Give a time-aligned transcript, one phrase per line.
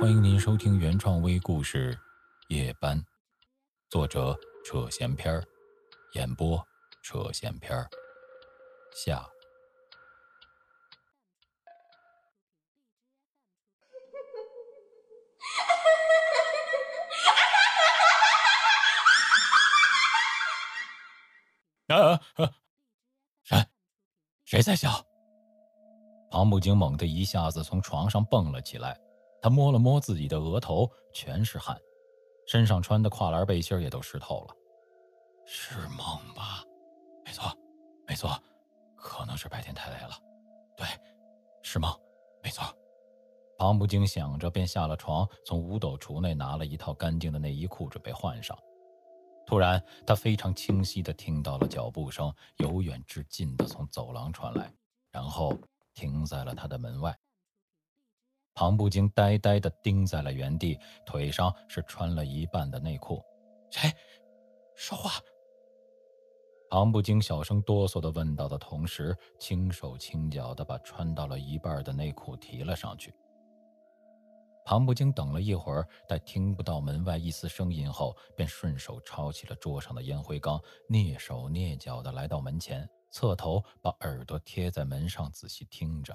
[0.00, 1.94] 欢迎您收听原创微故事
[2.48, 2.98] 《夜班》，
[3.90, 4.34] 作者
[4.64, 5.44] 扯闲篇儿，
[6.14, 6.66] 演播
[7.02, 7.86] 扯闲篇儿，
[8.94, 9.28] 下。
[21.88, 22.50] 啊啊！
[23.42, 23.66] 谁？
[24.46, 25.04] 谁在笑？
[26.30, 28.98] 庞木精猛地一下子从床上蹦了起来，
[29.42, 31.78] 他摸了摸自己的额头，全是汗，
[32.46, 34.54] 身上穿的跨栏背心也都湿透了。
[35.46, 36.62] 是梦吧？
[37.24, 37.52] 没错，
[38.06, 38.30] 没错，
[38.96, 40.10] 可能是白天太累了。
[40.76, 40.86] 对，
[41.62, 41.90] 是梦，
[42.42, 42.64] 没错。
[43.58, 48.56] 庞不惊想着，便下了床，从五斗橱内拿了一套干净的内衣裤，准备换上。
[49.46, 54.72] 突然，他非常清晰地听到了脚步声，由远至近地从走廊传来，
[55.10, 55.52] 然后
[55.92, 57.14] 停在了他的门外。
[58.60, 63.24] 庞不惊呆呆地盯在了原地，腿上是穿了一半的内裤。
[63.70, 63.90] 谁
[64.76, 65.12] 说话？
[66.68, 73.14] 庞不惊小声哆嗦地问道的同时，轻手轻脚地把穿到了一半的内裤提了上去。
[74.66, 86.14] 庞不惊等了一会儿，待听不到门外一丝声音后，便顺手抄起了桌上的烟灰缸，蹑手蹑脚地来到门前，侧头把耳朵贴在门上，仔细听着。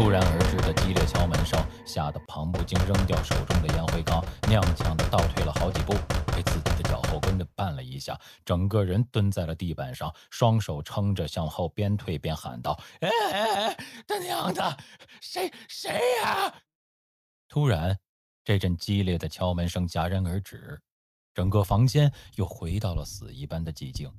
[0.00, 5.92] 突然而至的激烈敲门声，吓得庞不惊扔掉手中的烟灰缸，踉跄地倒退了好几步，
[6.34, 13.76] 被自己的脚后跟给绊了一下，整个人蹲在了地板上，双手撑着向后边退边喊道：“哎哎哎，
[14.08, 14.74] 他娘的，
[15.20, 16.50] 谁谁呀？”
[17.46, 17.98] 突然，
[18.42, 20.80] 这阵激烈的敲门声戛然而止，
[21.34, 24.10] 整个房间又回到了死一般的寂静。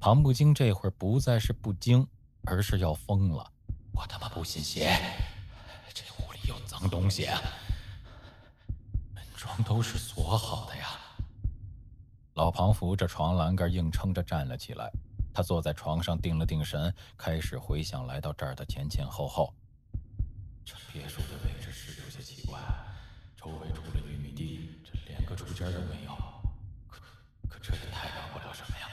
[0.00, 2.04] 庞不惊这会儿不再是不惊，
[2.42, 3.52] 而是要疯了。
[3.94, 4.98] 我他妈不信邪！
[5.94, 7.40] 这屋里有脏东西啊！
[9.14, 10.88] 门窗都是锁好的呀。
[12.34, 14.90] 老庞扶着床栏杆，硬撑着站了起来。
[15.32, 19.54] 他坐在床上，定了定神，开始回想来到这儿的前前后后。
[20.64, 22.58] 这别墅的位置是有些奇怪，
[23.36, 26.12] 周围除了玉米地，这连个竹间都没有。
[26.88, 27.00] 可
[27.48, 28.88] 可这也太让不了什么呀！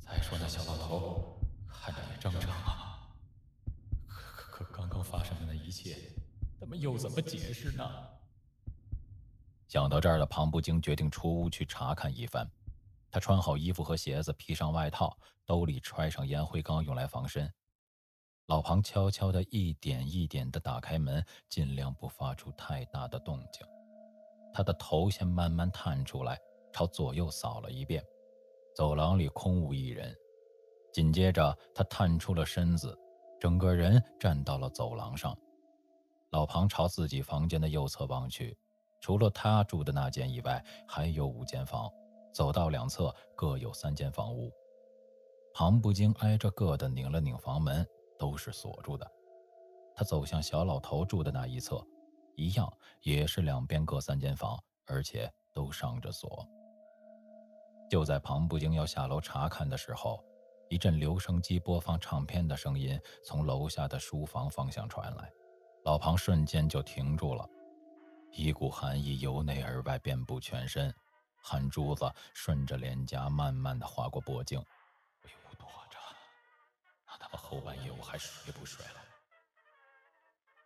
[0.00, 1.38] 再说那小老头，
[1.68, 2.88] 看着也正常啊。
[5.02, 5.96] 发生的那一切，
[6.60, 7.82] 他们又怎么解释呢？
[9.66, 12.46] 想到这儿的庞不惊决定出屋去查看一番。
[13.10, 15.16] 他穿好衣服和鞋子，披上外套，
[15.46, 17.50] 兜里揣上烟灰缸，用来防身。
[18.46, 23.66] 老庞悄悄地一点一点地打开门，尽量不发出太大的动静。
[24.52, 26.38] 他的头先慢慢探出来，
[26.72, 28.04] 朝左右扫了一遍，
[28.74, 30.14] 走廊里空无一人。
[30.92, 32.98] 紧接着，他探出了身子。
[33.40, 35.36] 整个人站到了走廊上，
[36.32, 38.56] 老庞朝自己房间的右侧望去，
[39.00, 41.90] 除了他住的那间以外，还有五间房，
[42.32, 44.50] 走道两侧各有三间房屋。
[45.54, 47.86] 庞不惊挨着个的拧了拧房门，
[48.18, 49.06] 都是锁住的。
[49.94, 51.86] 他走向小老头住的那一侧，
[52.34, 52.72] 一样
[53.02, 56.48] 也是两边各三间房，而且都上着锁。
[57.90, 60.24] 就在庞不惊要下楼查看的时候。
[60.70, 65.30] 一阵留声机播放唱片的声音从楼下的书房方向传来，
[65.84, 67.48] 老庞瞬间就停住了，
[68.30, 70.94] 一股寒意由内而外遍布全身，
[71.40, 74.64] 汗珠子顺着脸颊慢慢的划过脖颈。
[75.20, 75.98] 被屋躲着，
[77.06, 79.00] 那他妈后半夜我还睡不睡了？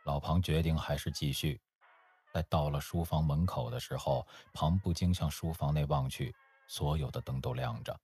[0.04, 1.60] 老庞决定还是继续。
[2.33, 6.34] 在到了书房门口的时候，庞不禁向书房内望去，
[6.69, 7.98] 所有的灯都亮着。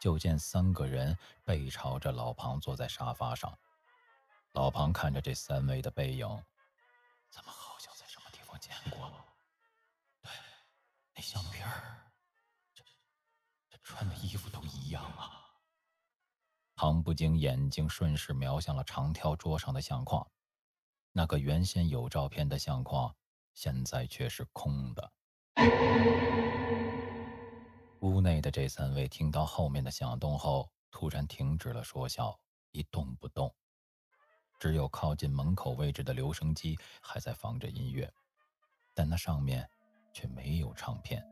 [0.00, 3.56] 就见三个人背朝着老庞坐在沙发上，
[4.58, 6.26] 老庞看着这三位的背影，
[7.30, 9.08] 咱们好像在什么地方见过？
[10.20, 10.32] 对，
[11.14, 12.10] 那相片儿，
[12.74, 12.82] 这
[13.70, 15.54] 这穿的衣服都一样啊！
[16.74, 20.28] 庞不惊眼睛顺势瞄向了长条桌上的相框，
[21.12, 23.14] 那个原先有照片的相框，
[23.54, 25.12] 现在却是空的。
[28.00, 32.36] 屋内的这三位听到后面的响动后，突然停止了说笑，
[32.72, 33.54] 一动不动。
[34.58, 38.10] 只有靠近门口位置的留声机还在放着音乐，
[38.94, 39.68] 但那上面
[40.12, 41.24] 却没有唱片。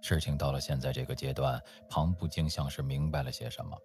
[0.00, 3.76] 事情到了现在这个阶段，庞不惊像是明白了些什么，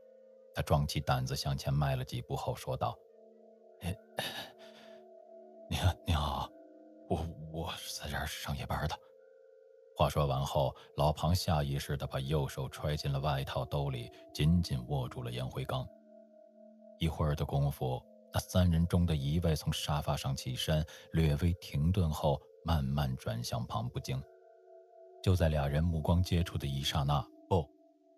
[0.54, 2.96] 他壮起胆子向前迈了几步后说道
[5.70, 6.50] ：“你好，你好，
[7.10, 8.96] 我我是在这儿上夜班的。”
[9.98, 15.88] 话说完后，老庞下意识地把右手揣进了外套兜里，紧紧握住了烟灰缸。
[17.00, 24.20] 一会儿的功夫，那三人中的一位从沙发上起身，略微停顿后，慢慢转向庞不惊。
[25.22, 27.64] 就在俩人目光接触的一刹那，不，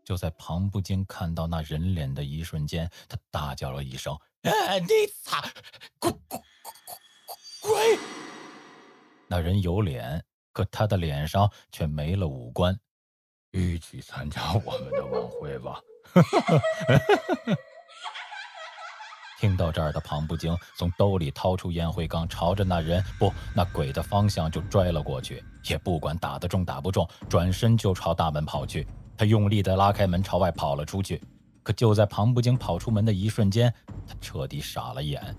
[0.06, 5.42] 就在庞不惊看到那人脸的一瞬间，他大叫了一声：“你擦，
[6.00, 6.42] 滚滚
[7.62, 8.00] 滚滚！”
[9.28, 10.24] 那人有脸，
[10.54, 12.80] 可他的脸上却没了五官。
[13.52, 15.82] 一起参加我们的晚会吧。
[19.40, 28.88] 听到这儿的庞不惊从兜里掏出烟灰缸，朝着那人不那鬼的方向就拽了过去，也不管打得中打不中，转身就朝大门跑去。
[29.18, 31.22] 他用力地拉开门，朝外跑了出去。
[31.64, 33.74] 可就在庞不惊跑出门的一瞬间，
[34.08, 35.36] 他彻底傻了眼。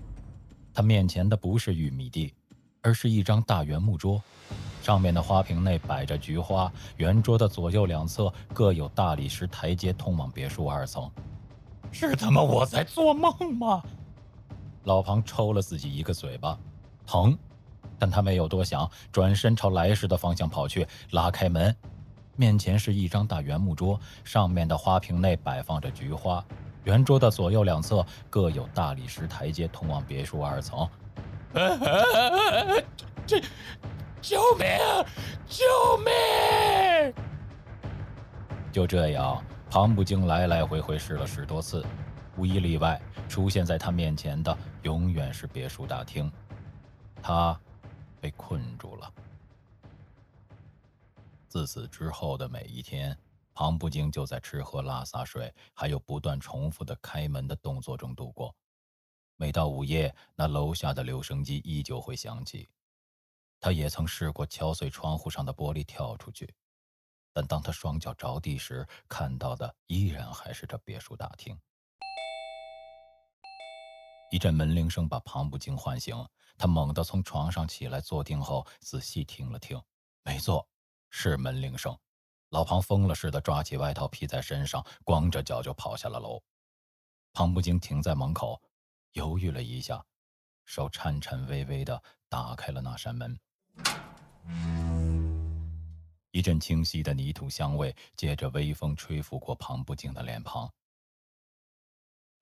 [0.73, 2.33] 他面前的不是玉米地，
[2.81, 4.21] 而是一张大圆木桌，
[4.81, 11.09] 上面的花瓶内摆着菊花，圆桌的左右两侧各有大理石台阶通往别墅二层。
[11.91, 13.81] 是他妈我在做梦吗？
[14.83, 16.57] 老庞抽了自己一个嘴巴，
[17.05, 17.37] 疼，
[17.99, 21.75] 但他没有多想，转身朝来时的方向跑去，拉开门，
[22.35, 26.45] 面前是一张大圆木桌，上面的花瓶内摆放着菊花，
[26.85, 30.87] 圆桌的左右两侧各有大理石台阶通往别墅二层。
[33.25, 33.41] 这，
[34.21, 34.67] 救命！
[35.47, 35.65] 救
[35.97, 37.13] 命！
[38.71, 39.43] 就这样。
[39.69, 41.85] 庞不惊来来回回试了十多次，
[42.37, 46.31] 无一例外，出现在他面前的永远是别墅大厅。
[47.21, 47.59] 他
[48.21, 49.13] 被困住了。
[51.49, 53.15] 自此之后的每一天，
[53.53, 58.55] 庞不惊就在吃喝拉撒睡，还有不断重复的开门的动作中度过。
[59.35, 62.69] 每到午夜，那楼下的留声机依旧会响起。
[63.59, 66.53] 他也曾试过敲碎窗户上的玻璃跳出去。
[67.37, 71.55] 但当他双脚着地时，看到的依然还是这别墅大厅。
[74.31, 76.15] 一阵门铃声把庞不惊唤醒，
[76.57, 79.79] 他猛地从床上起来，坐定后仔细听了听，
[80.23, 80.67] 没错，
[81.11, 81.95] 是门铃声。
[82.49, 86.41] 老庞疯了似的抓起外套披在身上，光着脚就跑下了楼。
[87.33, 88.59] 庞不惊停在门口，
[89.11, 90.03] 犹豫了一下，
[90.65, 93.39] 手颤颤巍巍地打开了那扇门。
[96.37, 100.71] 一阵清晰的泥土香味，借着微风吹拂过庞不静的脸庞。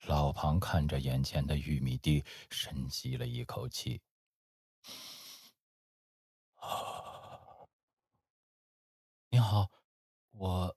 [0.01, 4.01] 老庞看着眼前的玉米地，深吸了一口气。
[9.31, 9.71] 你好，
[10.31, 10.75] 我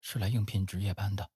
[0.00, 1.28] 是来应聘值夜班的。